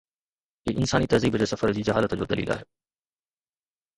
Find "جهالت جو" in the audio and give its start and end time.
1.81-2.23